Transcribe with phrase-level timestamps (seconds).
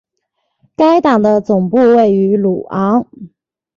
[0.75, 3.05] 该党的总部位于鲁昂。